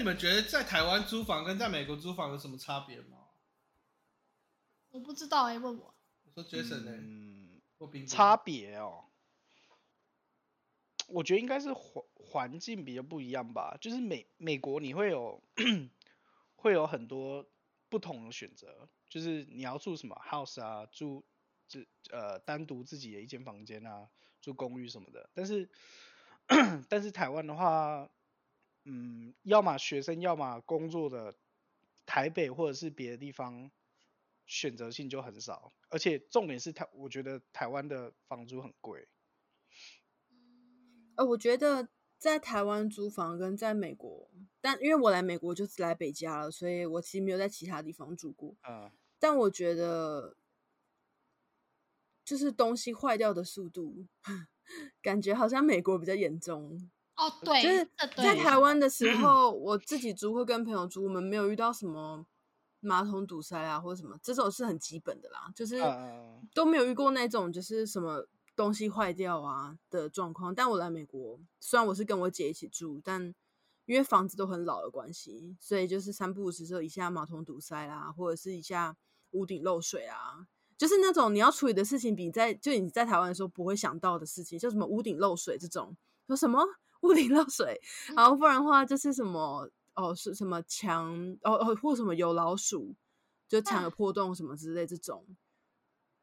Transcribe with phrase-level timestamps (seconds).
[0.00, 3.18] 你们觉得在台湾租房跟在美国租房有什么差别吗？
[4.88, 5.94] 我不知道哎、问我。
[6.24, 6.92] 我说 Jason 呢？
[6.96, 9.04] 嗯，或冰冰差别哦，
[11.06, 13.76] 我觉得应该是环环境比较不一样吧。
[13.78, 15.42] 就是美美国你会有
[16.56, 17.46] 会有很多
[17.90, 21.22] 不同的选择，就是你要住什么 house 啊，住
[21.68, 24.08] 自呃单独自己的一间房间啊，
[24.40, 25.28] 住公寓什么的。
[25.34, 25.68] 但是
[26.88, 28.08] 但是台湾的话，
[28.92, 31.36] 嗯，要么学生，要么工作的，
[32.04, 33.70] 台北或者是别的地方，
[34.46, 39.06] 选择性就很少，而且重点是台，我觉得台湾的房租很贵。
[41.14, 44.28] 呃，我觉得在台湾租房跟在美国，
[44.60, 48.56] 但因为我来美国就只来北加了，所以我其实没有在其他地方住过。
[48.68, 50.36] 嗯，但我觉得，
[52.24, 54.08] 就是东西坏掉的速度，
[55.00, 56.90] 感觉好像美国比较严重。
[57.20, 62.24] 哦，对，就是在台湾的时候，我自己租会跟朋友租，我们没有遇到什么
[62.80, 68.26] 马桶堵塞啊或者什么，这种是很基本的啦，就是嗯都没有遇过那种就是什么
[68.56, 70.54] 东西坏掉啊的状况。
[70.54, 73.34] 但我来美国，虽然我是跟我姐一起住，但
[73.84, 78.96] 因为房子都很老的关系，所以就是三不五时就一下马桶堵塞啦，或者是一下
[79.32, 80.46] 屋顶漏水啊。
[80.78, 85.94] 就是那种你要处理的事情，比在就你在台湾的时候不会想到的事情，像什么屋顶漏水这种，
[86.26, 86.64] 说什么
[87.00, 87.80] 屋顶漏水，
[88.16, 92.94] 然后不然的话就是什么哦是什么墙哦哦或什么有老鼠，
[93.48, 95.26] 就墙有破洞什么之类这种。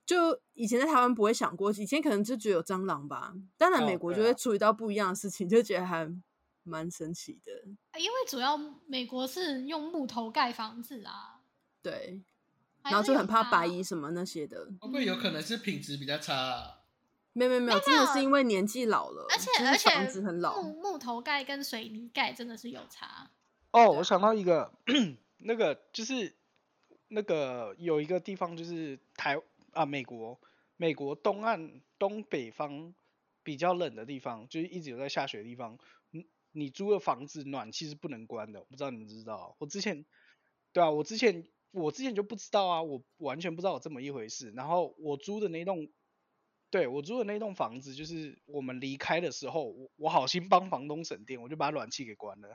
[0.05, 6.09] 就以前在台湾不会想过，以前可能就觉得有蟑螂吧，当然哦美国就会处理到不一样的事情，就觉得还
[6.63, 7.51] 蛮神奇的。
[7.99, 11.41] 因为主要美国是用木头盖房子啊，
[11.81, 12.21] 对，
[12.83, 14.65] 然后就很怕白蚁什么那些的。
[14.79, 16.76] 会不会有可能是品质比较差、啊？
[17.37, 20.59] 没有没有没有，真的是因为年纪老了，而且而且房子很老。
[20.59, 23.29] 木木头盖跟水泥盖真的是有差。
[23.69, 24.73] 哦，我想到一个，
[25.37, 26.35] 那个就是
[27.09, 29.39] 那个有一个地方就是台
[29.73, 30.39] 啊美国
[30.77, 32.95] 美国东岸东北方
[33.43, 35.77] 比较冷的地方，就是一直有在下雪的地方，
[36.09, 39.55] 你你租的房子暖气是不能关的，我不知道你们知不知道？
[39.59, 40.03] 我之前
[40.73, 44.51] 对啊，我之前我之前就不知道啊，我完全不知道有这么一回事。
[44.55, 45.87] 然后我租的那栋，
[46.69, 52.49] 对我租的那栋房子，就是我们离开的时候，我我好心帮房东省电，我就把暖气给关了。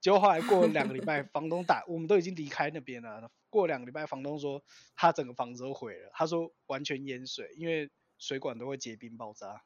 [0.00, 3.30] 结果后来过了两个礼拜， 房东打，我们都已经离开那边了。
[3.50, 4.64] 过两个礼拜，房东说
[4.96, 9.62] 他整个房子都毁了，他说完全淹水，因为水管都会结冰爆炸，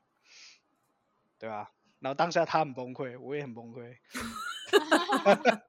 [1.38, 1.70] 对吧、
[2.00, 3.96] 然后当下他很崩溃，我也很崩溃。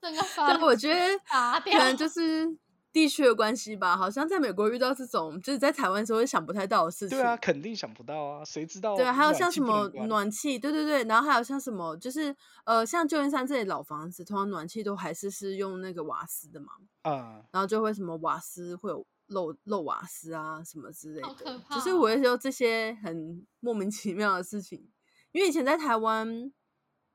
[0.00, 2.48] 整个房但我觉得可能就是
[2.92, 7.16] 地区的关系吧，好像在美国遇到这种，就是在台湾时候会想不太到的事情。
[7.16, 8.94] 对啊，肯定想不到啊，谁知道？
[8.94, 16.72] 对啊，还有像什么暖气对对对，然后还有像什么，就是呃，像旧金山这里老房子，通常暖气都还是是用那个瓦斯的嘛，
[17.02, 24.90] 啊、然后就会什么瓦斯会有漏漏瓦斯啊什么之类的，怕就是我会说这些很莫名其妙的事情，
[25.32, 26.52] 因为以前在台湾，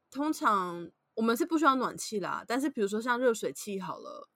[0.09, 4.27] 通常我们是不需要暖气啦，但是比如说像热水器好了，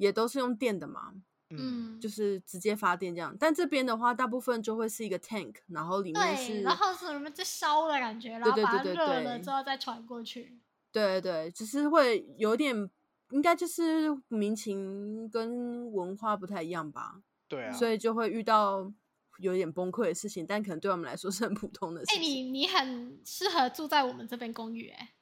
[0.00, 1.12] 也都是用电的嘛，
[1.50, 10.58] 嗯，嗯，就是直接发电这样，但这边的话，大部分就会是一个 tank，然后里面，是然后是什么在烧的感觉，然后对热了之后再传过去。
[10.90, 12.90] 对对，只是会有点，
[13.30, 18.90] 应该就是民情跟文化不太一样吧，对啊，所以就会遇到
[19.38, 22.22] 有点崩溃的事情，但可能对我们来说是很普通的事哎、情。
[22.22, 25.12] 你你很适合住在我们这边公寓、哎，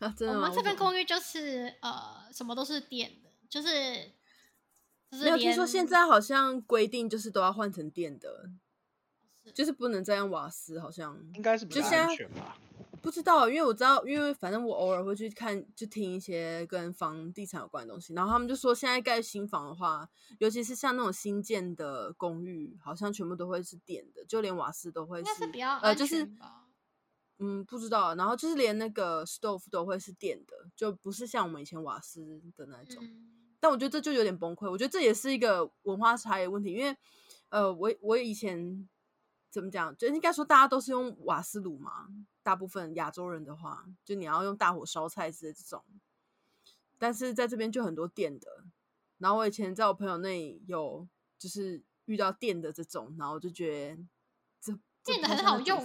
[0.00, 0.42] 啊，真的吗？
[0.42, 4.12] 我们这边公寓就是呃，什么都是电的，就是
[5.10, 8.50] 就是没有听连说现在好像规定就是都要换成电的，
[9.44, 12.56] 是就是不能再用瓦斯，好像应该是比较就现在安全吧。
[13.02, 20.08] 不知道，因为我知道，因为反正我偶尔会去看，就听一些跟房地产有关的东西，然后他们就说，现在盖新房的话，
[20.40, 26.28] 尤其是像那种新建的公寓，好像全部都会是电的，就连瓦斯都会是比较呃，就是
[27.38, 33.04] 嗯，不知道，然后就是连那个 stove 都会是电的，就不是像我们以前瓦斯的那种。
[33.04, 33.35] 嗯
[33.66, 36.96] 但我觉得这就有点崩溃，我觉得这也是一个文化差异的问题，因为
[37.48, 38.88] 呃，我我以前
[39.50, 42.06] 怎么讲，就应该说大家都是用瓦斯炉嘛，
[42.44, 45.82] 大部分亚洲人的话，就你要用大火烧菜之类这种，
[46.96, 48.46] 但是在这边就很多电的，
[49.18, 54.02] 然后我以前在我朋友那里有就是遇到电的这种，然后我就觉得
[54.60, 54.72] 这
[55.02, 55.84] 这电的很好用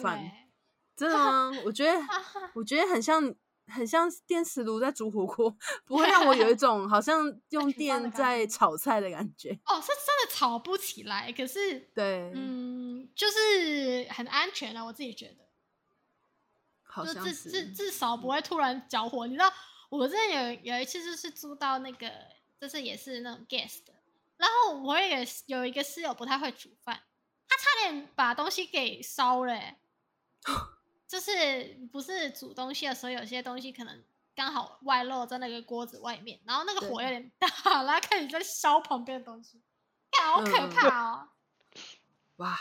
[0.95, 1.49] 真的吗？
[1.65, 1.99] 我觉得
[2.53, 3.33] 我觉得很像
[3.67, 5.55] 很像电磁炉在煮火锅，
[5.85, 9.51] 不会让我有一 种好像用电在炒菜的感觉。
[9.65, 15.47] 哦，是真的炒不起来，可是对，嗯，就是很安全啊，我自己觉得，
[16.83, 17.71] 好像就至至。
[17.71, 19.25] 至少不会突然着火。
[19.27, 19.51] 你知道
[19.89, 22.09] 我之前有有一次就是租到那个，
[22.59, 23.93] 就是也是那种 guest 的，
[24.37, 27.01] 然后我也有一个室友不太会煮饭，
[27.47, 29.79] 他差点把东西给烧了欸、
[31.11, 34.01] 就是不是煮东西的时候，有些东西可能
[34.33, 39.61] 刚好外露在那个锅子外面，然后那个火有点大，然后开始在烧旁边的东西，
[40.09, 41.27] 看好可嗯怕哦！
[42.37, 42.57] 哇，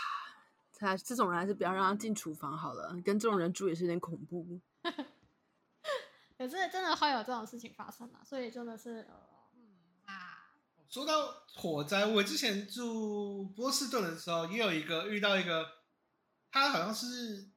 [0.75, 4.61] 他这种人还是不要让他进厨房好了，跟这种人住也是有点恐怖。
[6.37, 9.15] 可是真的会有这种事情发生啊，所以真的是呃，
[9.55, 9.63] 嗯
[10.07, 10.51] 啊，
[10.89, 15.65] 说到火灾，我之前住波士顿的时候，也有一个遇到一个，
[16.51, 17.49] 他好像是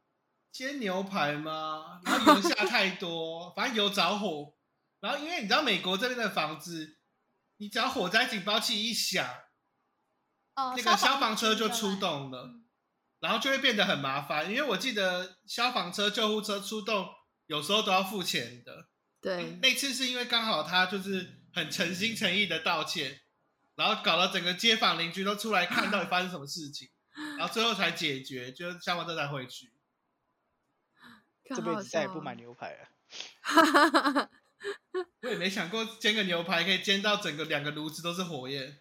[0.54, 2.00] 煎牛排吗？
[2.06, 4.54] 然后油下太多， 反正油着火。
[5.00, 7.00] 然后因为你知道美国这边的房子，
[7.58, 9.28] 你只要火灾警报器一响，
[10.56, 12.60] 哦，那个消防车就就出动了，嗯
[13.20, 14.50] 然后就会变得很麻烦。
[14.50, 17.08] 因为我记得消防车、救护车出动
[17.48, 18.90] 有时候都要付钱的。
[19.22, 23.22] 对，那次是因为刚好他就是很诚心诚意的道歉，
[23.76, 26.90] 然后搞到整个街坊邻居都出来看到底发生什么事情，
[27.40, 29.73] 然后最后才解决，就是消防车才回去。
[31.45, 32.88] 这辈子再也不买牛排了。
[34.16, 34.30] 牛。
[35.24, 38.80] 我也没想过煎个牛排可以煎到整个两个炉子都是火焰。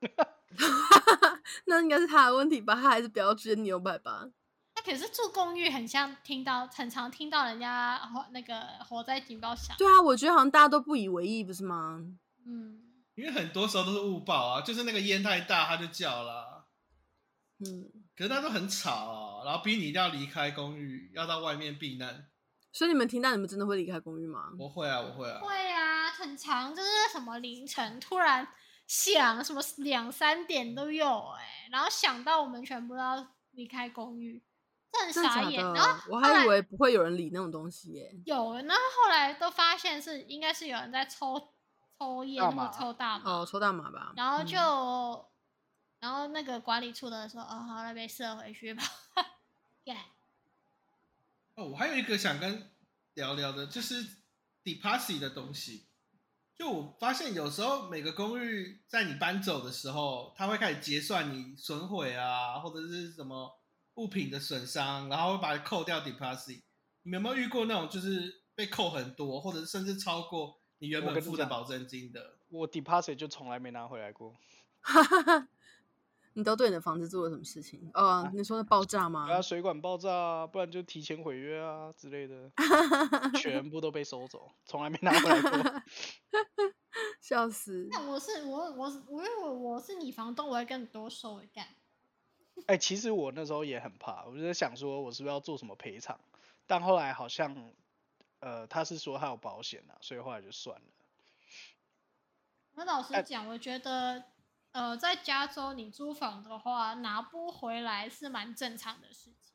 [1.66, 2.74] 那应该是他的问题吧？
[2.74, 4.28] 他还是不要煎牛排吧？
[4.74, 9.76] 那可是住公寓，很像听到，很常听到人家火那个火灾警报响。
[9.78, 12.00] 对啊，我觉得好像大家都不以为意，不是吗？
[12.46, 12.82] 嗯，
[13.14, 16.66] 因为很多时候都是误报啊，就是那个烟太大他就叫了，
[17.60, 22.24] 嗯，可是他都很吵哦，然后逼你一定要离开公寓，要到外面避难。
[22.70, 24.50] 所以你们听到，你们真的会离开公寓吗？
[24.60, 25.40] 我会啊，我会啊。
[25.40, 28.46] 会啊，很长，就是什么凌晨突然
[28.86, 34.40] 响，什么两三点都有哎、然后想到我们全部都要离开公寓，
[34.92, 35.60] 这很真傻眼。
[35.60, 35.98] 然的后？
[36.10, 38.08] 我还以为不会有人理那种东西耶。
[38.24, 41.54] 有，然后后来都发现是应该是有人在抽
[41.98, 44.12] 抽烟或大麻抽大麻，哦，抽大麻吧。
[44.16, 44.56] 然后嗯就、
[46.02, 48.82] 然后那个管理处的说，哦，好了，没事，回去吧。
[49.86, 50.02] yeah.
[51.54, 52.68] 哦，我还有一个想跟
[53.14, 54.04] 聊聊的，就是
[54.64, 55.86] deposit 的东西。
[56.56, 63.56] 就我发现有时候每个公寓在你搬走的时候，他会开始结算你损毁啊，或者是什么
[63.94, 66.62] 物品的损伤，然后会把它扣掉 deposit。
[67.04, 72.38] 你们有没有遇过那种就是被扣很多，或者甚至超过你原本付的保证金的？
[72.48, 74.34] 我 deposit 就从来没拿回来过。
[76.34, 77.90] 你都对你的房子做了什么事情？
[77.94, 79.28] 哦，你说的爆炸吗？
[79.30, 82.50] 啊，水管爆炸啊，不然就提前毁约啊之类的，
[83.36, 85.82] 全部都被收走，从来没拿回来过。
[87.20, 87.88] 笑死！
[87.90, 91.66] 那我是我我是我因为我我是你房东，我会跟你多收一干。
[92.66, 96.18] 哎、其实我那时候也很怕，我就在想说，我是不是要做什么赔偿？
[96.66, 97.72] 但后来好像，
[98.40, 100.86] 呃，他是说他有保险啊，所以后来就算了。
[102.74, 104.22] 那老实哎讲，我觉得，
[104.72, 109.54] 呃，在加州你租房的话，拿不回来是蛮正常的事情。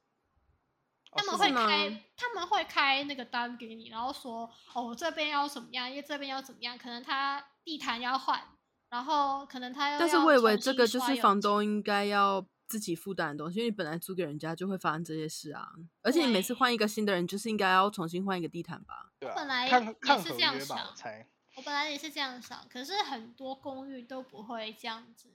[1.11, 8.43] 哦他们会吗开，他们会开那个单给你，然后说，哦，这边要怎么样，因为这边要怎么样，可能他地毯要换，
[8.89, 9.97] 然后可能他要。
[9.97, 15.65] 但是我以为这个就是房东应该要自己负担的东西，因为你本来租给人家就会发生这些事啊。
[16.03, 19.09] 而且你每次换一个新的人，就是应该要重新换一个地毯吧？
[19.17, 21.27] 对啊，本来看也看合是这样约吧，想我猜。
[21.57, 25.27] 我本来也是这样想，可是很多公寓都不会这样子，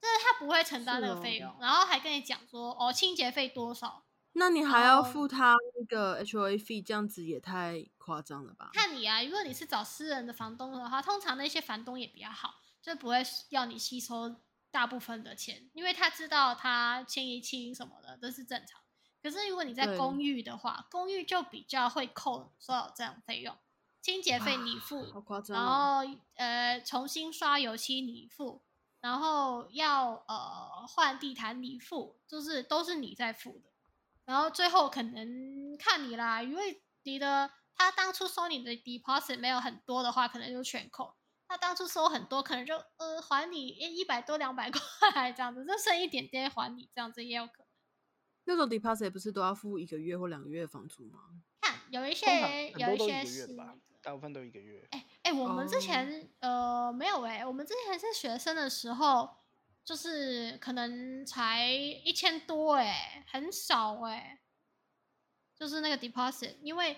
[0.00, 4.04] 就是他不会承担那个费用，然后还跟你讲说，哦，清洁费多少，
[4.34, 8.70] 那你还要哦付他那个 HOA fee，这样子也太夸张了吧？
[8.72, 14.36] 看你啊，如果你是找私人的房东的话，通常那些房东也比较好，就不会要你吸收
[14.70, 18.80] 大部分的钱，因为他知道他清一清什么的都是正常。
[19.20, 23.58] 可是如果你在公寓的话，公寓就比较会扣所有这样费用，
[24.02, 26.06] 清洁费你付，好夸张然哦！
[26.06, 28.62] 后呃重新刷油漆你付，
[29.00, 33.70] 然后要呃换地毯你付，就是都是你在付的。
[34.24, 41.16] 然后最后可能看你啦，因为你的他当初收你的 deposit 没有很多的话，可能就全扣。
[41.48, 47.66] 他当初收很多，可能就呃还你一百多两百块这样子，就剩一点点还你，这样子也有可能。
[48.44, 51.18] 那种 deposit 不是都要付一个月或两个月的房租吗？
[51.60, 53.56] 看有一些有一些是
[54.02, 54.86] 大部分都一个月。
[54.90, 59.36] 哎哎，我们之哦前、呃没有哎、我们之前是学生的时候，
[59.84, 64.40] 就是可能才一千多哎、很少哎、
[65.54, 66.96] 就是那个 deposit，因为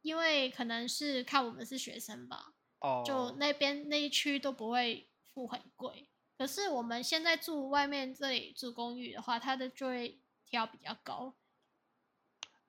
[0.00, 6.08] 因为可能是看我们是学生吧，哦，就那边那一区都不会付很贵。
[6.38, 11.34] 可是我们现在住外面这里住公寓的话，它的就会挑比较高。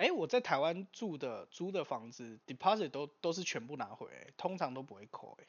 [0.03, 5.47] 哎、哎，我在台湾住的租的房子，deposit 都都是全部拿回，通常都不会扣，哎，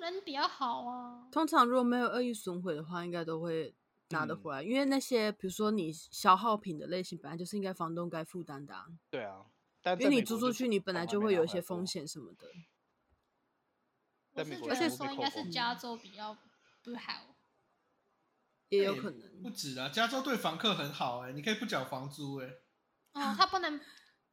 [0.00, 1.28] 人比较好啊。
[1.30, 3.72] 通常如果没有恶意损毁的话，应该都会
[4.08, 9.46] 拿得嗯回来，因为那些比如说你消耗品的类型，本来就是应该房东该负担的、啊，对啊，
[9.80, 11.86] 但因为你租出去，你本来就会有一些风。
[11.86, 12.48] 险什么的。
[14.32, 16.36] 我在美是觉得国全部被说应该是加州比较
[16.82, 17.36] 不好。
[18.70, 22.48] 也有可能不止啊，加州对房客很好哎、你可以不缴房租哎、
[23.12, 23.80] 哦，他不能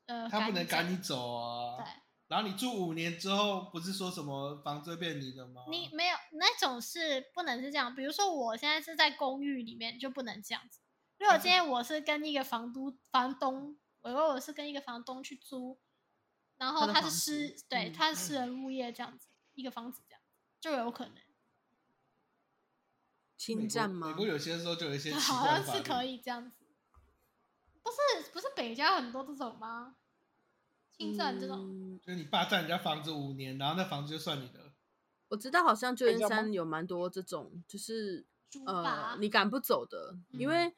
[0.06, 1.78] 呃，他不能赶你走啊。
[1.78, 1.86] 对。
[2.28, 5.64] 然后你住五年之后，不是说什么房子会变你的吗？
[5.68, 10.80] 你没有那种是不能是这样，比如说我现在是在公寓里面就不能这样子。
[11.18, 15.80] 如果今天我是跟一个房都房东，我如果我是跟一个房东去租，
[16.58, 20.22] 然后他是私对嗯他是私人物业这样子，一个房子这样
[20.62, 21.16] 就有可能，
[23.36, 24.14] 侵占吗美？
[24.14, 26.59] 国有些时候就有一些好像是可以这样子。
[27.90, 29.96] 不是不是北家很多这种吗？
[30.92, 34.74] 侵占这种，嗯就是你霸占人家房子五年，然后那房子就算你的。
[35.30, 40.74] 我知道好像旧金山有蛮多这种，就是租呃，你赶不走的，因嗯为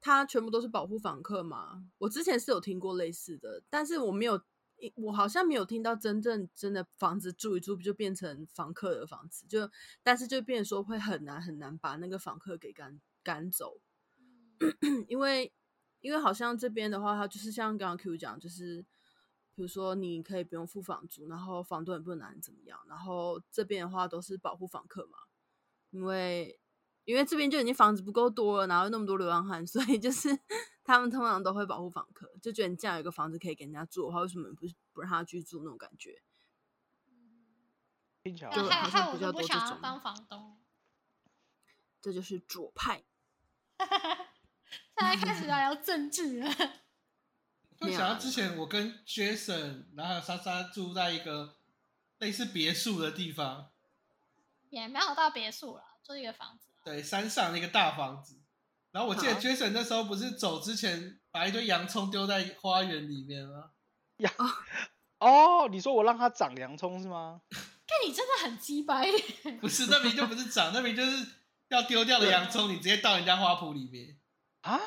[0.00, 1.84] 它全部都是保护房客嘛。
[1.98, 4.40] 我之前是有听过类似的，但是我没有，
[4.96, 9.68] 我好像没有听到真正真的房子住一住就变成房客的房子，就
[10.02, 13.80] 但是就变成说会很难很难把那个房客给赶赶走，
[14.60, 15.50] 嗯 因为
[16.04, 18.84] 因为好像这边的话，它就是像刚刚 Q 讲，就是
[19.54, 25.16] 比如说你可以不用付房租，然后房东也不能拿你怎么样，然后这边的话都是保护房客嘛，
[25.92, 26.60] 因为
[27.06, 30.38] 因为这边就已经房子不够多了，然后又那么多流浪汉， 所以就是
[30.84, 36.20] 他们通常都会保护房客，就觉得你这样有一个房子可以给人家住的话，为什么你不不让他居住那种感觉？
[38.22, 40.58] 听起来就好像比较害我不多这种想要当房东。
[42.02, 43.04] 这就是左派。
[44.96, 46.54] 现在开始聊聊政治了。
[47.80, 51.56] 就想到之前我跟 Jason，然后莎莎住在一个
[52.18, 53.70] 类似别墅的地方，
[54.70, 56.68] 也没有到别墅了，就一个房子。
[56.84, 58.40] 对，山上的一个大房子。
[58.92, 63.70] 然后我记得好 Jason 那时候不是走之前把一堆洋葱丢在花园里面吗？
[65.18, 67.40] 哦，你说我让它长洋葱是吗？
[67.50, 69.04] 看你真的很鸡掰，
[69.60, 71.26] 不是，那名就不是长，那名就是
[71.68, 74.16] 要丢掉的洋葱，你直接到人家花圃里面。
[74.64, 74.80] 啊？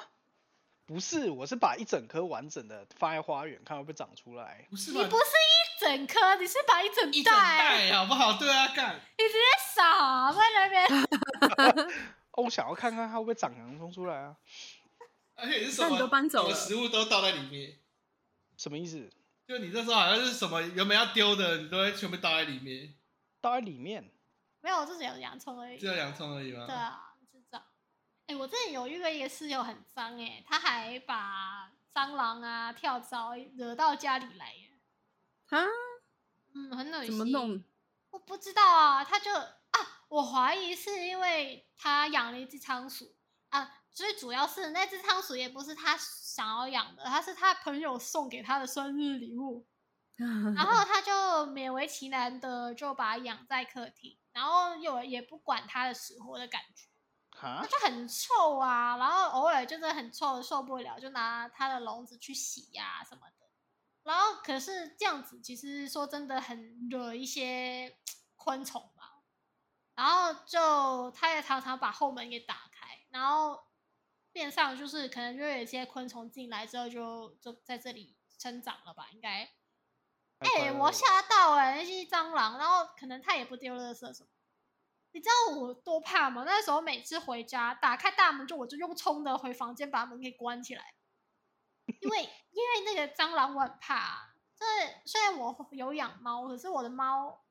[0.85, 4.65] 不是，我是把一整颗完整的放在花园，看会不会长出来。
[4.69, 5.01] 不是吧？
[5.01, 8.37] 你不是一整颗，你是把一整一整袋，袋好不好？
[8.37, 8.95] 对啊，干。
[9.17, 10.87] 你直接撒在那边。
[12.31, 14.35] 哦，我想要看看它会不会长洋葱出来啊？
[15.35, 15.99] 而且是什那你么？
[15.99, 17.77] 都搬走了什么食物都倒在里面。
[18.55, 19.09] 什么意思？
[19.45, 22.95] 就你那时候好像是什么原本要丢的，你都会全部倒在里面，
[23.41, 24.09] 倒在里面。
[24.61, 25.77] 没有，就只有洋葱而已。
[25.77, 26.65] 只有洋葱而已吗？
[26.65, 27.06] 对啊。
[28.27, 34.71] 哎、我之前有遇过一个室友很脏哎，他还把蟑螂啊、跳蚤惹到家里来耶。
[35.47, 35.65] 啊？
[36.53, 37.07] 嗯，很恶心。
[37.07, 37.63] 怎么弄？
[38.09, 43.15] 我不知道啊，他就啊，我怀疑是因为他养了一只仓鼠
[43.49, 49.65] 啊，最主要是那只仓鼠也不是他想要养的，他是他朋友送给他的生日礼物，
[50.17, 51.11] 然后他就
[51.51, 56.89] 勉为其难的就把它养在客厅，然后又也不管它的死活的感觉？
[57.41, 63.47] 就很臭啊，然后偶尔就是很臭受不了，就拿它的笼子去洗呀、什么的。
[64.03, 67.97] 然后可是这样子，其实说真的很惹一些
[68.35, 69.21] 昆虫吧。
[69.95, 73.63] 然后就他也常常把后门给打开，然后
[74.31, 79.49] 变上就是可能就有一些昆虫进来之后就就在这里生长了吧，应该。
[80.37, 84.29] 哎、我吓到哎、那些蟑螂，然后可能他也不丢垃圾什么。
[85.17, 86.43] 你知道我多怕吗？
[86.45, 90.93] 那时候每次回家，打开大门就我就用冲的回房间把门给关起来，
[92.01, 92.21] 因为
[92.51, 94.35] 因为那个蟑螂我很怕、啊。
[94.55, 94.63] 这
[95.07, 97.43] 虽然我有养猫，可是我的猫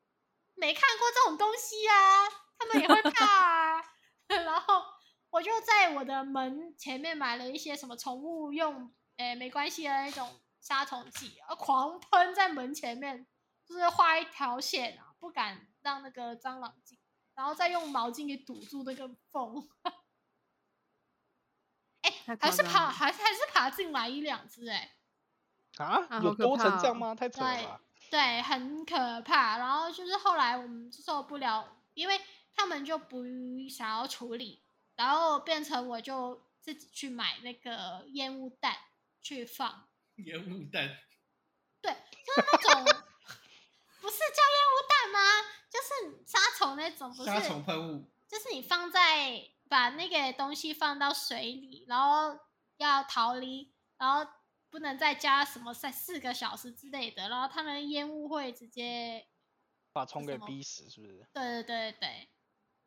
[0.55, 3.83] 没看过这种东西啊，它们也会怕啊。
[4.29, 4.81] 然后
[5.29, 13.27] 我就在我的门前面买了一些什么宠物用，诶、没关系的那种杀虫剂，啊，狂喷在门前面，
[13.65, 16.96] 就是画一条线啊，不敢让那个蟑螂进，
[17.37, 19.69] 然后再用毛巾给堵住那个缝。
[22.01, 24.97] 哎、还是爬，还是还还是爬进来一两只哎、
[25.77, 26.19] 啊啊？
[26.23, 27.13] 有多成这样吗？
[27.13, 27.79] 太扯了
[28.09, 29.59] 对很可怕。
[29.59, 32.19] 然后就是后来我们受不了，因为
[32.55, 33.23] 他们就不
[33.69, 34.63] 想要处理，
[34.95, 38.75] 然后变成我就自己去买那个烟雾弹
[39.21, 39.87] 去放。
[40.15, 40.97] 烟雾弹，
[41.81, 41.93] 对，
[42.25, 43.03] 就是那种
[44.07, 45.19] 不是叫烟雾弹吗？
[45.69, 52.39] 就是杀虫那种，不是杀虫喷雾，就是你放在把那个东西放到水里，然后
[52.77, 54.31] 要逃离，然后
[54.69, 59.27] 不能再加什么三四个小时之类的，然后他们烟雾会直接，
[59.91, 61.27] 把虫给逼死，是不是？
[61.33, 62.29] 对对对对，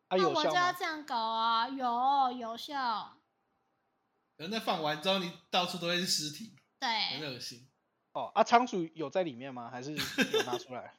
[0.08, 0.66] 啊，那我就有效吗？
[0.68, 2.74] 要这样搞啊，有有效，
[4.38, 7.68] 然后那放完之后，你到处都会是尸体，对很，恶心。
[8.12, 9.70] 哦，啊，仓鼠有在里面吗？
[9.70, 10.98] 还是有拿出来？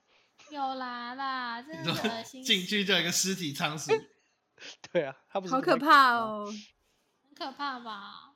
[0.51, 3.91] 有啦啦，真你的说恶 进去就有一个尸体仓鼠，
[4.91, 5.77] 对啊，他不是好可！
[5.77, 6.45] 怕哦！
[7.23, 8.33] 很可怕吧？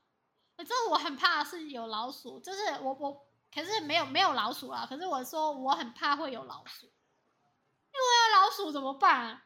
[0.56, 9.42] 反正我很怕是有老鼠，就是我我可是没有没有老鼠啊，可是我说我很怕会有老鼠，因为有老鼠怎么办？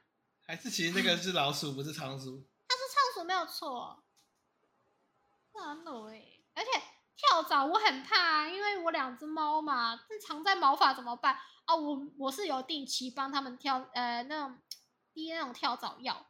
[0.46, 2.48] 还是其实那个是老鼠，不是仓鼠？
[2.68, 4.04] 它是仓鼠没有错，
[5.54, 6.24] 真的哎，
[6.56, 6.70] 而且
[7.16, 11.38] 跳蚤我很怕啊，因为我两只猫嘛，这藏在毛发怎么办
[11.70, 11.76] 啊？
[11.76, 14.58] 我我是有定期帮他们跳呃那种
[15.14, 16.26] 滴那种跳蚤药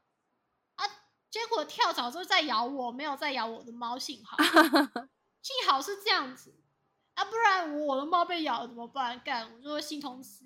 [0.75, 0.85] 啊，
[1.29, 4.37] 结果跳蚤就在咬我，没有在咬我的猫，幸好
[5.41, 6.53] 幸好是这样子
[7.13, 9.19] 啊，不然我的猫被咬了怎么办？
[9.23, 10.45] 干我就会心痛死。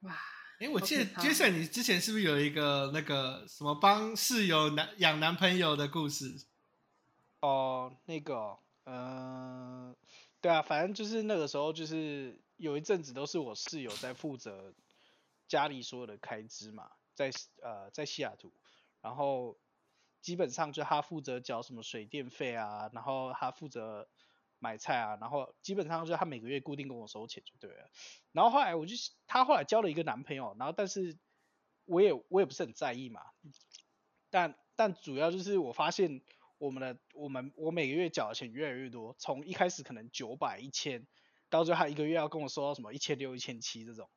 [0.00, 0.16] 哇，
[0.60, 6.46] 哎，我记得 Jason，你之前是不是有一个那个什么帮室友男养男朋友的故事？
[7.40, 9.96] 哦，那个哦，嗯、
[10.40, 14.74] 对啊，反正就是那个时候，就是有一阵子都是我室友在负责
[15.46, 17.30] 家里所有的开支嘛，在
[17.62, 18.52] 呃在西雅图，
[19.00, 19.56] 然后
[20.20, 24.08] 基本上就他负责缴什么水电费啊，然后他负责
[24.58, 27.88] 买菜啊，然后基本上就是他每个月固定跟我收钱就对了。
[28.32, 28.94] 然后后来我就
[29.26, 31.16] 她后来交了一个男朋友，然后但是
[31.84, 33.22] 我也我也不是很在意嘛，
[34.30, 36.22] 但但主要就是我发现
[36.58, 41.06] 我们的我们我每个月缴的钱越来越多，从一开始可能九百一千，
[41.50, 44.08] 到最后他一个月要跟我收到什么一千六一千七这种，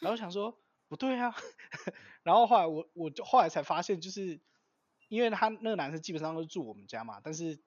[0.00, 0.58] 然后想说
[0.88, 1.34] 不对啊，
[2.22, 4.40] 然后后来我我就后来才发现，就是
[5.08, 7.62] 因为他那个男生基本上都住我们家嘛，但是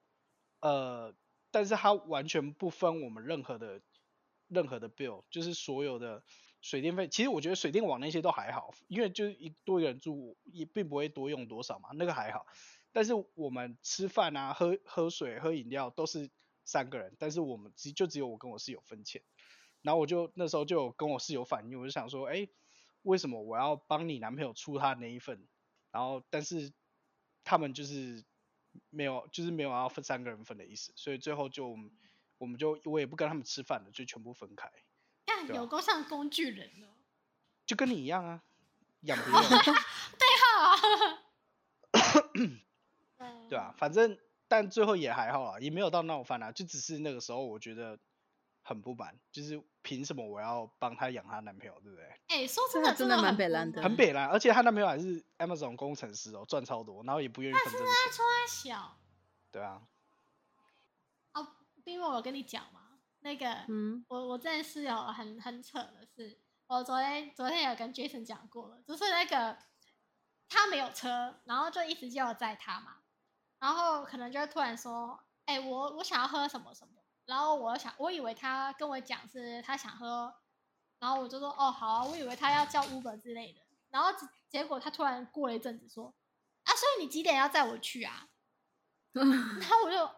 [0.60, 1.14] 呃，
[1.50, 3.80] 但是他完全不分我们任何的
[4.48, 6.22] 任何的 bill，就是所有的
[6.60, 12.46] 水电费，其实我觉得水电网那些都还好，因为就一多一个人住也并不会多用多少嘛，那个还好。
[12.92, 16.30] 但是我们吃饭啊、喝喝水、喝饮料都是
[16.66, 19.22] 三个人，但是我们只就只有我跟我室友分钱。
[19.82, 22.48] 然后我就那时候就有跟我室友反映，我就想说，哎，
[23.02, 25.46] 为什么我要帮你男朋友出他那一份？
[25.92, 26.72] 然后但是
[27.44, 28.24] 他们就是
[28.90, 31.78] 没有，就是没有要分三个人分的意思，所以最后就
[32.38, 34.70] 我们就我也不跟他们吃饭了，就全部分开，
[35.24, 36.88] 干对啊有够像工具人哦。
[37.64, 38.42] 就跟你一样啊，
[39.02, 39.40] 养不用。
[43.48, 47.98] 对啊，反正但最后也还好啊，也没有到闹翻啊，就只是那个时候我觉得
[48.62, 52.04] 很不满，就是凭什么我要帮她养她男朋友，对不对？
[52.28, 58.96] 哎、说真的真的蛮北蓝的很北蓝，而且她男朋友还是 Amazon 工程师哦，赚超多，然后也不愿意分这个钱，他小
[59.52, 59.82] 对啊，
[61.34, 61.46] 哦，
[61.84, 69.56] 因为我有跟你讲嘛，那个，嗯，我我真的是有很很扯的是，我昨天昨天有跟 Jason 讲过了，就是那个
[70.48, 72.95] 他没有车，然后就一直叫我载他嘛，
[73.58, 80.34] 然后可能就会突然说，哎、我我想要喝什么什么，然后我想我以为他跟我讲是他想喝，
[80.98, 84.10] 然后我就说哦好啊，我以为他要叫 Uber 之类的，然后
[84.48, 86.14] 结果他突然过了一阵子说，
[86.64, 88.28] 啊，所以你几点要载我去啊？
[89.12, 90.10] 然后我就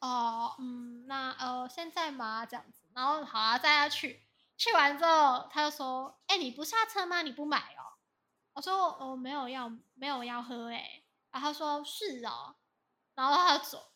[0.00, 2.44] 哦，嗯，那呃，现在吗？
[2.46, 4.26] 这样子，然后好啊，载他去。
[4.56, 7.22] 去完之后，他就说：“哎、你不下车吗？
[7.22, 7.96] 你不买哦？”
[8.52, 12.56] 我说：“我、没有要，没有要喝。”哎，然后他说：“是哦。”
[13.20, 13.92] 然后他走，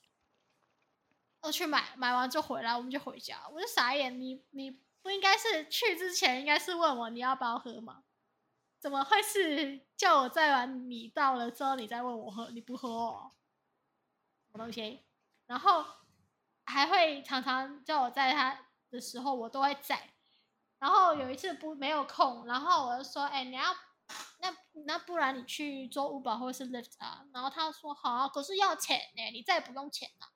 [1.40, 3.48] 我去买，买完就回来，我们就回家。
[3.50, 8.04] 我就傻眼，你你不应该是去之前应该是问我你要不要喝吗？
[8.78, 12.50] 怎么会是叫我载完你到了之后你再问我喝？
[12.50, 13.32] 你不喝哦？
[14.52, 15.02] 什么东西？
[15.46, 15.82] 然后
[16.66, 20.10] 还会常常叫我载他的时候，我都会载。
[20.78, 23.74] 然后有一次不没有空，然后我就说：“哎、你要
[24.44, 24.54] 那
[24.87, 30.28] 那不然你去做 Uber 或是 Lyft 啊？”然后他说：“好啊，可是要钱呢，你再也不用钱了、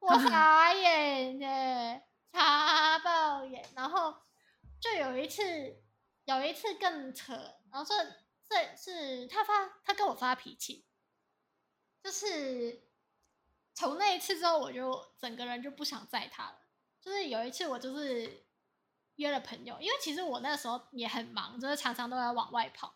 [0.00, 3.64] 我 傻眼呢，傻爆眼。
[3.76, 4.16] 然后
[4.80, 5.80] 就有一次，
[6.24, 7.34] 有一次更扯，
[7.70, 7.94] 然后这
[8.48, 10.84] 这是他发他跟我发脾气，
[12.02, 12.88] 就是
[13.74, 16.58] 从那一次之后，我就整个人就不想载他了。
[17.00, 18.47] 就是有一次我就是
[19.18, 22.92] 约了朋友，因为其实我那时候也很忙，就是常常都要往外跑，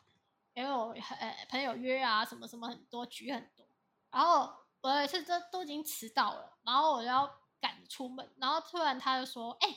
[0.54, 3.66] 因为我很呃朋友约啊什么什么很多局很多，
[4.10, 7.28] 然后我有一次都都已经迟到了，然后我就要
[7.60, 9.76] 赶着出门，然后突然他就说：“哎、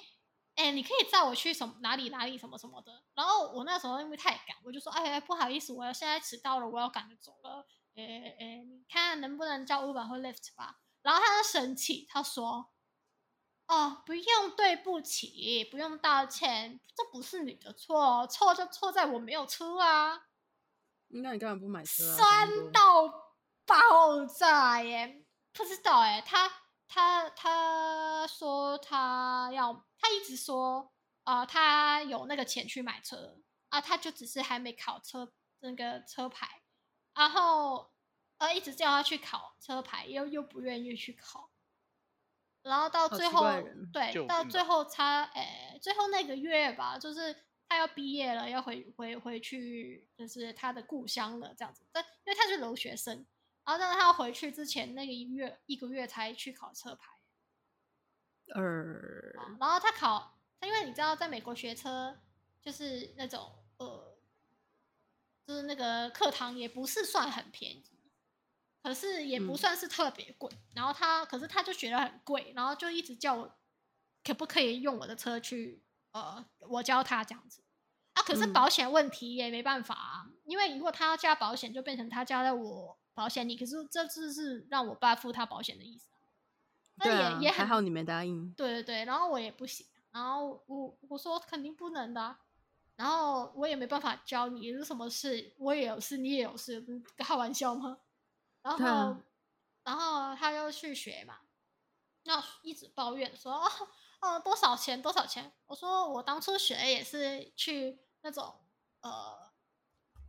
[0.56, 7.66] 哎、你可以载我去什么哪里哪里什么什么的。”然后我那时候因为太赶，我就说：“哎、不好意思，我要现在迟到了，我要赶着走了。
[7.96, 12.72] 哎哎哎，你看能不能叫 Uber 或 Lyft 吧？”然后他就生气，他说
[13.67, 20.28] ：“哦，不用对不起，不用道歉，这不是你的错，错就错在我没有车啊，
[21.08, 22.15] 那你干嘛不买车啊？
[22.15, 23.08] 酸到
[23.65, 25.25] 爆炸耶！
[25.51, 26.51] 不知道哎，他
[26.88, 30.91] 他他说他要，他一直说
[31.23, 36.62] 啊、他有那个钱去买车啊，他就只是还没考车那个车牌，
[37.15, 37.91] 然后
[38.38, 41.49] 呃一直叫他去考车牌，又又不愿意去考。
[42.65, 43.43] 然后到最后
[43.93, 47.36] 对，到最后他，诶，最后那个月吧，就是
[47.69, 51.86] 他要毕业了，要回回回去，就是他的故乡了，这样子。
[51.91, 53.23] 但因为他是留学生，
[53.63, 57.12] 然后但是他要回去之前那个一月一个月才去考车牌。
[58.56, 58.62] 呃，
[59.39, 62.19] 啊然后他考，他因为你知道，在美国学车
[62.60, 64.17] 就是那种呃，
[65.45, 67.95] 就是那个课堂也不是算很便宜，
[68.86, 70.48] 可是也不嗯算是特别贵。
[70.76, 73.52] 然后他，可是他就觉得很贵，然后就一直叫我
[74.24, 77.63] 可不可以用我的车去呃，我教他这样子。
[78.13, 86.21] 啊，可是嗯保险问题也没办法啊，因为如果他要加保险，就变成他加在我保险里，可是这次是让我爸付他保险的意思啊。
[86.98, 88.54] 那也也很还好你没答应。
[88.54, 92.39] 对对对，然后我也不行，然后我我说肯定不能的啊、
[92.95, 97.98] 然后我也没办法教你，有什么事我也有事，你也有事，不开玩笑吗？
[98.65, 99.17] 然后、
[99.84, 101.38] 然后他就去学嘛，
[102.23, 103.71] 那一直抱怨说哦
[104.21, 108.56] 哦多少钱多少钱，我说我当初学也是去那种
[109.01, 109.54] 呃，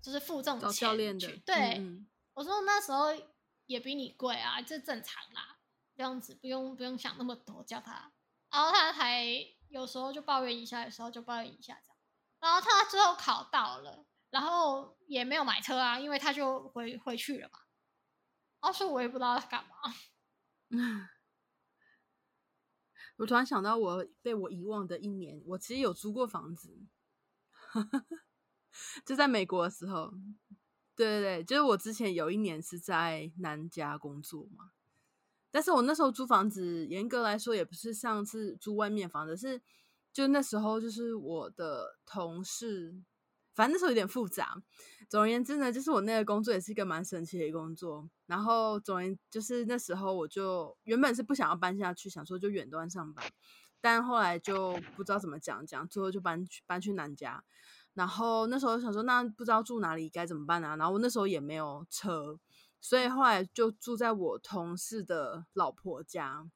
[0.03, 3.07] 就是付这种找教钱练的去，对，嗯我说那时候
[3.65, 5.57] 也比你贵啊，这正常啦，
[5.97, 8.13] 这样子不用不用想那么多，叫他。
[8.51, 9.25] 然后他还
[9.69, 11.97] 有时候就抱怨一下，有时候就抱怨一下这样。
[12.39, 17.61] 然后他最后考到了，然后也没有买车啊，因为他就回回去了嘛。
[18.61, 19.71] 然后所以我也不知道他干嘛。
[20.71, 21.09] 嗯。
[23.19, 26.79] 我突然想到，我被我遗忘的一年，我其实有租过房子，
[29.07, 30.13] 就在美国的时候。
[30.95, 34.73] 对对对，就是我之前有一年是在南加工作嘛，
[35.51, 39.61] 但是我那时候租房子，严格来说也不是上次租外面房子，是
[40.11, 43.03] 就那时候就是我的同事，
[43.57, 44.63] 反正那时候有点复杂。
[45.09, 48.09] 总而言之呢，就是我那个工作也是一个蛮神奇的工作。
[48.27, 53.25] 然后总而言就是那时候我就原本是不想要搬下去，想说就远端上班，
[53.81, 57.43] 但后来就不知道怎么讲讲，最后就搬去搬去南家。
[57.95, 60.77] 然后那时候想说，那不知道住哪里该怎么办啊？
[60.77, 62.39] 然后我那时候也没有车，
[62.81, 66.47] 所以后来就住在我同事的老婆家。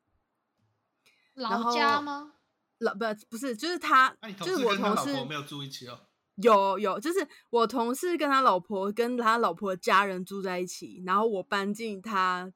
[1.35, 2.35] 然老家吗？
[2.79, 6.09] 老不不是，就是他就是我同事老婆没有住一起哦？
[6.43, 12.53] 有有，就是我同事跟他老婆跟他老婆的家人住在一起，然后我搬进他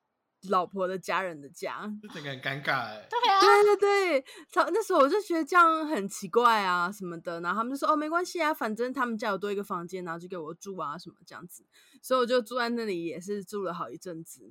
[0.49, 1.90] 老婆的家人的家。
[2.03, 3.07] 这整个很尴尬哎。
[3.09, 11.64] 对啊，对对对，他那时候我就觉得这样很奇怪啊什么的，然后他们就说哦没关系啊，反正他们家有多一个房间，然后就给我住啊什么这样子，
[12.03, 14.51] 所以我就住在那里也是住了好一阵子，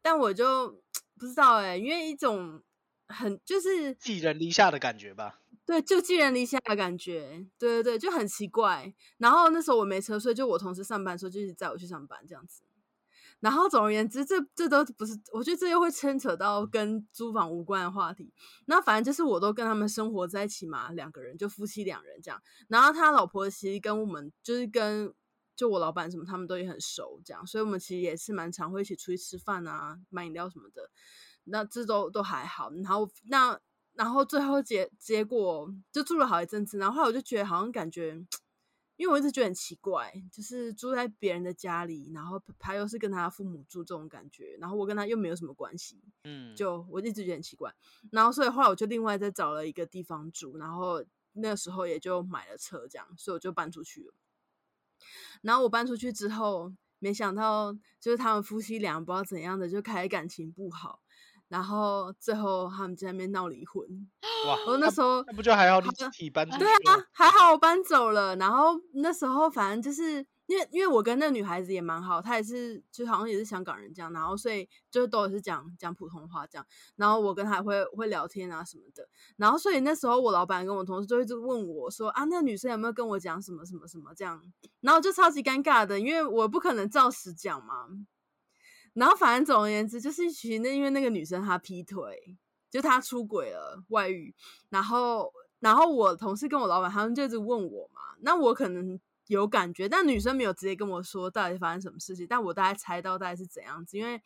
[0.00, 0.82] 但我就
[1.18, 2.62] 不知道哎、因为一种
[3.06, 5.38] 很就是寄人篱下的感觉吧。
[5.64, 8.92] 对，就寄人篱下的感觉，对对对，就很奇怪。
[9.18, 12.62] 然后那时候我没车，所以就我同事上班的时候就一直载我去上班这样子。
[13.38, 18.32] 然后总而言之，这这都不是，我觉得这又会牵扯到跟租房无关的话题。
[18.66, 22.40] 那反正就是我都跟他们生活在一起嘛，两个人就夫妻两人这样。
[22.68, 25.12] 然后他老婆其实跟我们就是跟
[25.56, 30.88] 就我老板什么，他们都也很熟这样，所以我们其实也是蛮常会一起出去吃饭啊，买饮料什么的。
[31.44, 32.70] 那这都都还好。
[32.70, 33.58] 然后那
[33.94, 38.24] 然后最后结结果就住了好一阵子，然后后来我就觉得好像感觉。
[38.96, 47.74] 因为我一直觉得很奇怪，就是住在别人的家里，然后他又是跟他父母住这种感觉，然后我跟他又没有什么关系，嗯，就我一直觉得很奇怪。
[48.12, 51.02] 然后所以后来我就另外再找了一个地方住，然后
[51.32, 54.14] 那时候也就买了车，这样，所以我就搬出去了。
[55.40, 61.00] 然后我搬出去之后，没想到就是他们夫妻俩不知道怎样的就开始感情不好，
[61.52, 63.86] 然后最后他们在那边闹离婚。
[64.46, 66.66] 哇，我那时候那不就还要立好体搬走对？
[66.66, 68.34] 啊，还好我搬走了。
[68.36, 76.66] 然后那时候反正就是因为因为我跟那女孩子也蛮好，她也是就好像也是香港人这样，然后所以就都是讲讲普通话这样。
[76.96, 79.06] 然后我跟她会会聊天啊什么的。
[79.36, 84.42] 然后所以那时候我老板跟我同事就一直问我说啊，那女生有没有跟我讲什么什么什么这样？
[84.80, 87.88] 然后就超级尴尬的，因为我不可能照实讲嘛。
[88.94, 92.36] 然后反正总而言之，就是其实那因为那个女生她劈腿，
[92.70, 94.34] 就她出轨了，外遇，
[94.68, 104.20] 然后然后我同事跟我老板他们就一直问我嘛，那我可能有感觉，但女生没有直接跟我说到底发生什么事情，但我大概猜到大概是怎样子，因为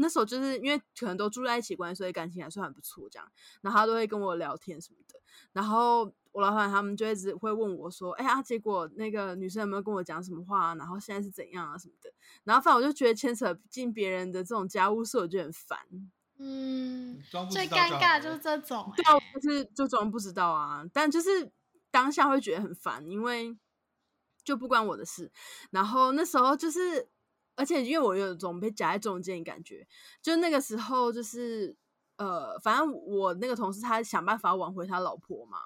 [0.00, 3.30] 那时候就是因为可能都住在一起关系，所以感情还算很不错这样。
[3.60, 5.20] 然后他都会跟我聊天什么的。
[5.52, 10.74] 然后我老板他们就一直会问我说：“哎呀，结果那个女生有没有跟我讲什么话？
[10.76, 12.10] 然后现在是怎样啊什么的。”
[12.44, 15.78] 然后反正我就觉得牵扯进别人的这种家务事，我就很烦。
[16.38, 21.50] 嗯，最尴尬就是这种、对啊，我就是就装不知道啊，但就是
[21.90, 23.56] 当下会觉得很烦，因为
[24.44, 25.32] 就不关我的事。
[25.70, 27.08] 然后那时候就是，
[27.58, 29.84] 而且因为我有种被夹在中间的感觉，
[30.22, 31.76] 就那个时候就是
[32.16, 35.58] 呃，反正我那个同事他想办法挽回他老婆嘛。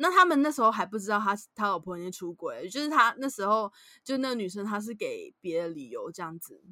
[0.00, 3.70] 那他们那时候还不知道他他老婆已经出轨，就是他那时候
[4.04, 6.62] 就那个女生她是给别的理由这样子，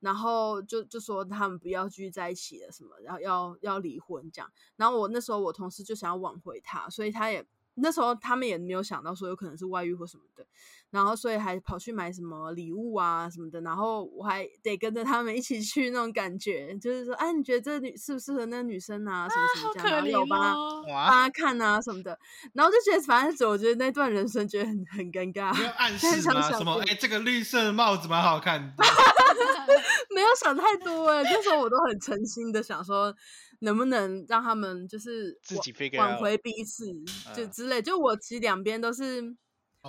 [0.00, 4.50] 然后就就说他们不要继续在一起了什么，然后要要离婚这样。
[4.76, 7.46] 然后我那时候我同事就想要挽回他，所以他也
[7.82, 10.46] 那时候他们也没有想到说有可能是外遇或什么的，
[10.90, 20.54] 然后所以还跑去买什么礼物啊什么的，然后我还得跟着他们一起去那种感觉，就是说，哎，你觉得这女适不适合那个女生啊，什么什么好这样，然可后帮他。
[20.54, 22.18] 帮哇，他看啊什么的，
[22.54, 26.22] 然后就觉得反正我觉得那段人生觉得很很尴尬，没有暗 示吗？
[26.22, 26.74] 想想什么？
[26.84, 28.74] 就哎、这个绿色的帽子蛮好看的。
[30.12, 33.14] 没有想太多哎、那时候我都很诚心的想说，
[33.60, 36.84] 能不能让他们就是挽自己 figure 挽回彼此，
[37.34, 37.80] 就嗯之类。
[37.80, 39.34] 就我其实两边都是，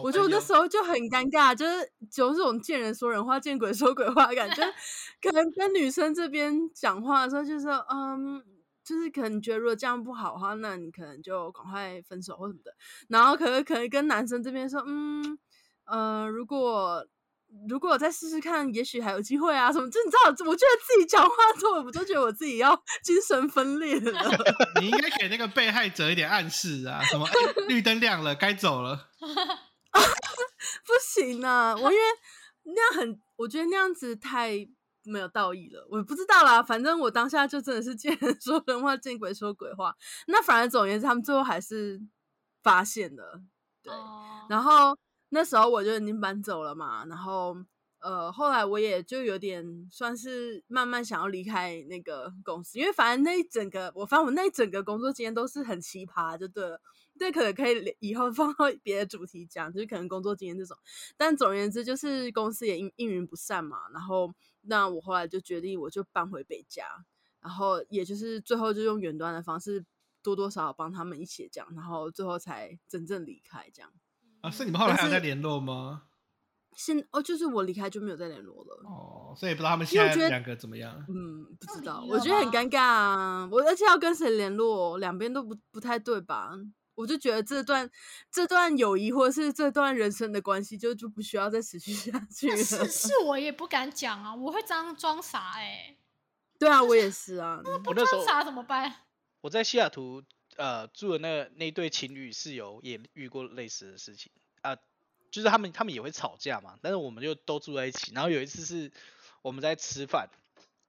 [0.01, 4.63] 我觉得我那时候就很尴尬，就是有这种见人说人话，见鬼说鬼话的感觉。
[5.21, 8.43] 可能跟女生这边讲话的时候，就是说，嗯。
[8.83, 12.73] 就是可能觉得如果这样不好的话，那你可能就赶快分手或什么的。
[13.09, 15.37] 然后可能可能跟男生这边说，嗯，
[15.85, 17.05] 呃，如果
[17.69, 19.89] 如果我再试试看，也许还有机会啊，什么？
[19.89, 24.21] 就你知道，我觉得自己讲话之后，我就觉得我自己要精神分裂了。
[24.81, 27.33] 你应该给那个被害者一点暗示啊，什么、哎
[27.67, 29.09] 绿灯亮了，该走了。
[29.91, 32.03] 不行啊，我因为
[32.63, 34.67] 那样很，我觉得那样子太
[35.03, 35.85] 没有道义了。
[35.91, 39.93] 我不知道啦，反正我当下就真的是见人说人话，见鬼说鬼话。
[40.27, 41.99] 那反而总而言之，他们最后还是
[42.63, 43.41] 发现了，
[43.83, 43.93] 对。
[43.93, 44.97] 哦然后
[45.33, 47.55] 那时候我就已经搬走了嘛，然后
[47.99, 56.81] 呃，后来我也就有点算是慢慢想要离开那个公司，因为反正那一整个，我发现我那一整个工作经验都是很奇葩，就对了。
[57.19, 60.75] 这可能可以以后放到别的主题讲，就是可能工作经验这种。
[61.15, 66.83] 但总而言之，就是公司也应应运不善嘛，然后那我后来就决定我就搬回北家，
[67.39, 69.85] 然后也就是最后就用远端的方式
[70.23, 73.93] 多多少少帮他们一起讲，然后最后才真正离开这样。
[74.41, 76.03] 啊，是你们后来还在联络吗？
[76.73, 78.81] 现哦，就是我离开就没有再联络了。
[78.85, 81.05] 哦，所以不知道他们因为我觉得现在两个怎么样。
[81.09, 83.49] 嗯，不知道，我觉得很吗尴尬啊。
[83.51, 86.51] 我而且要跟谁联络，两边都不不太对吧？
[86.95, 87.89] 我就觉得这段
[88.31, 92.57] 这段友谊或者是这段人生的关系就就不需要再持续下去了。
[92.57, 95.97] 是 是我也不敢讲啊，我会这样装傻哎、
[96.59, 97.59] 对啊，我也是啊。
[97.85, 98.93] 我那时候装傻怎么办？
[99.41, 100.21] 我在西雅图
[100.57, 104.75] 呃住的那那对情侣室友也遇过类似的事情啊、
[105.31, 108.13] 就是他们他们也会吵架嘛，但是我们就都住在一起。
[108.13, 108.91] 然后有一次是
[109.41, 110.29] 我们在吃饭，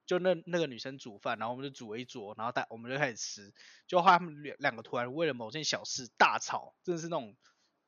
[0.05, 3.53] 就那那个女生煮饭，然后我们就煮了一桌，然后大我们就开始吃，
[3.87, 7.35] 就后来他们两两个突然为了某件小事大吵，真的是那种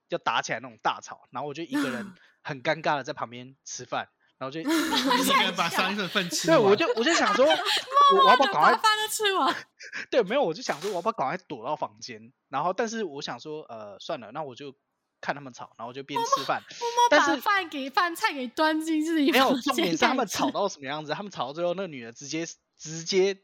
[0.09, 9.55] 要打起来那种大吵，然后我就一个人 很尴尬的在旁边吃饭，然后就 你一个人把上一份份吃对，我就我就想说， 我我要不要赶快把饭都吃完，
[10.11, 14.75] 对，没有，我就想说我要不要赶快躲到房间，然后但是我想说，呃，算了，那我就
[15.21, 21.13] 看他们吵，然后我就边吃饭，默默把但是饭给饭菜给端进自己没有，重点是他们吵到什么样子？
[21.13, 22.45] 他们吵到最后，那个女的直接
[22.77, 23.37] 直接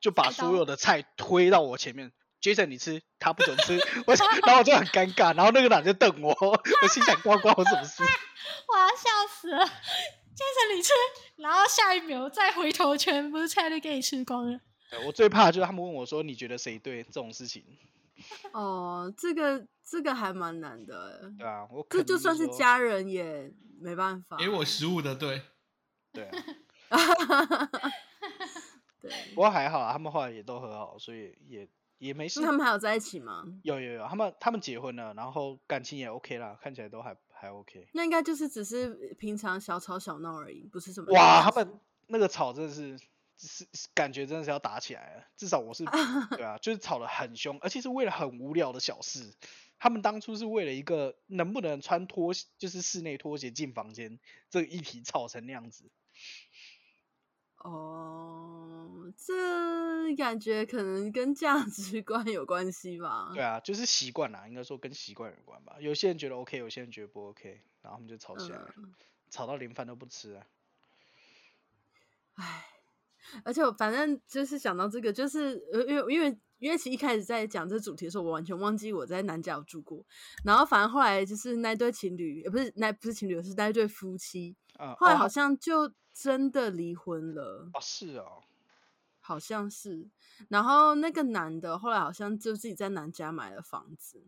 [0.00, 6.34] 就把所有的菜推到我前面，Jason 你吃，他不准吃，我想然后我就很尴尬，然后那个男的瞪我，
[6.82, 8.02] 我心想关关我什么事？
[8.02, 9.70] 我要笑死了。
[10.34, 10.92] 接着你吃，
[11.36, 14.60] 然后下一秒再回头，全部菜都给你吃光了。
[14.90, 17.64] 对我最怕的就是他们问我说你觉得谁对这种事情，
[18.52, 24.36] 哦，这个这个还蛮难的，对啊，我这就算是家人也没办法。
[24.36, 25.42] 给我食物的，对，
[26.12, 26.24] 对
[26.88, 26.98] 啊，
[29.00, 31.66] 对，不过还好啊，他们后来也都和好，所以也
[31.98, 32.46] 也没事那。
[32.46, 33.44] 他们还有在一起吗？
[33.62, 37.88] 有有有，他们他们结婚了，然后感情也 OK 啦，看起来都还还 OK。
[37.92, 42.96] 那应该就是只是平常小吵小闹而已，不是什么哇，他们那个吵真的是
[43.36, 45.84] 是是感觉真的是要打起来了，至少我是
[46.36, 49.34] 对啊，就是吵得很凶，而且是为了很无聊的小事。
[49.80, 55.90] 他们当初是为了一个能不能穿拖，就是室内拖鞋进房间这个议题吵成那样子。
[57.64, 63.30] 哦，这感觉可能跟价值 观有关系吧。
[63.32, 65.76] 对啊，就是习惯啦，应该说跟习惯有关吧。
[65.78, 68.92] 有些人觉得 OK，有些人觉得不 OK，然后他们就吵起来了，嗯，
[69.30, 70.46] 吵到连饭都不吃啊。
[72.34, 72.64] 唉，
[73.44, 80.04] 而且我反正就是想到这个，就是呃，因为因为因为其实一开始在讲这主题的时候，我完全忘记我在南加有住过。
[80.44, 88.42] 然后反正后来就是那对情侣，也不是那不是情侣，是那对夫妻，啊，后来哦好像就真的离婚了，哦是哦，
[89.20, 90.08] 好像是。
[90.48, 94.22] 然后那个男的后来好像就自己在南家买了房子，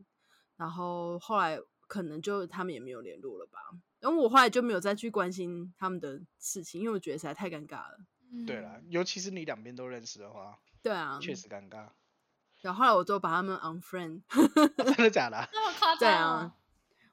[0.57, 3.59] 然后后来可能就他们也没有联络了吧。
[4.01, 7.99] 然后我后来就没有再去关心他们的事情，因为我觉得实在太尴尬了。
[8.47, 11.89] 对了，嗯，尤其是你两边都认识的话，对啊，确实尴尬。
[12.61, 14.23] 然后后来我就把他们 unfriend。
[14.77, 15.49] 真的假的啊？
[15.53, 16.57] 那么夸对张、啊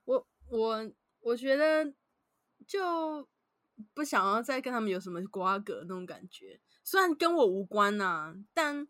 [0.05, 1.93] 我我觉得
[2.67, 3.27] 就
[3.93, 8.87] 不想要再跟他们有什么瓜葛那种感觉，虽然跟我无关呐、但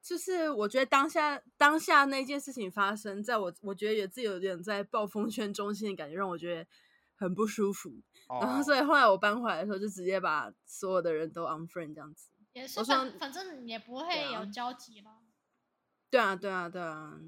[0.00, 6.66] 就是我觉得当下当下那件事情发生在我，我觉得也自己有点在暴风圈中心的感觉，让我觉得
[7.14, 7.92] 很不舒服。
[8.28, 12.30] 然后哦所以后来我搬回来的时候，就直接把所有的人都 unfriend 这样子。
[12.54, 15.10] 也是反反正也不会啊有交集了。
[16.08, 17.20] 对啊，对啊，对啊。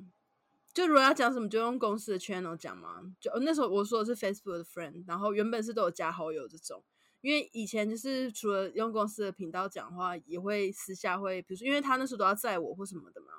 [0.79, 3.03] 就如果要讲什么，就用公司的 channel 讲嘛。
[3.19, 6.85] 就那时候我说的是 Facebook 的 friend，然后原本是都有加好友这种。
[7.21, 13.33] 因为以前就是除了用公司的频道讲话，也会私下会，比如说因为他那时候都要载我或什么的嘛，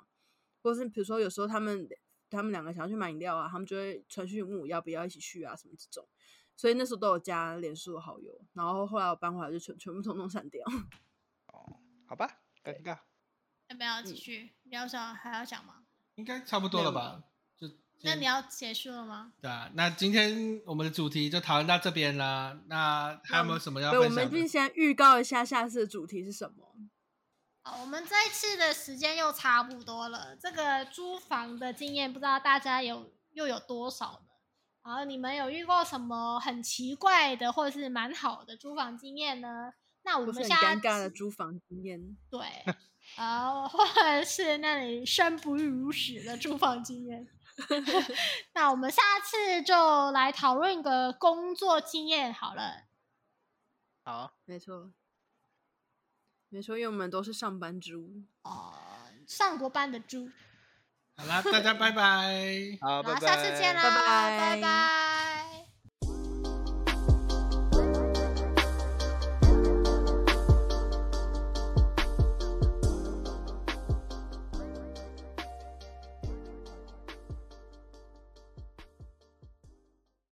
[0.62, 1.88] 或是比如说有时候他们
[2.28, 6.06] 他们两个想要去买饮料啊，他们就会传讯问我要不要一起去啊什么这种。
[6.54, 10.62] 所以那时候都有加脸书的好友，然后后来我搬回来就全全部统统删掉。
[11.48, 12.98] 哦，好吧，尴尬。
[13.68, 14.50] 要不要继续？
[14.64, 15.86] 你要想还要讲吗？
[16.16, 17.24] 应该差不多了吧？
[18.00, 19.30] 就那你要结束了吗？
[19.42, 22.58] 对啊，那今天我们的主题就讨论到这边啦。
[22.66, 24.22] 那还有没有什么要对，我分享的？
[24.22, 26.74] 们必须先预告一下下次的主题是什么。
[27.62, 30.34] 好，我们这一次的时间又差不多了。
[30.40, 34.30] 这个租房的经验，不知道大家有又有多少呢？
[34.82, 39.74] 然后你们有遇过什么很奇怪的，或者是蛮好的租房经验呢？
[40.04, 42.16] 那我们下尴尬的租房经验。
[42.30, 42.40] 对，
[43.16, 47.28] 啊，或者是那里生不如死的租房经验。
[48.54, 52.84] 那我们下次就来讨论一个工作经验好了。
[54.04, 54.90] 好，没错，
[56.48, 58.24] 没错，因为我们都是上班族。
[58.42, 58.74] 哦、
[59.26, 60.30] 上过班的猪。
[61.16, 62.78] 好啦，大家拜拜。
[62.80, 63.20] 好，拜拜。
[63.20, 64.99] 下次见啦，拜拜拜拜